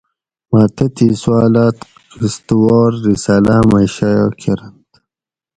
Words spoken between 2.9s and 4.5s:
رساۤلاۤ مئ شایٔع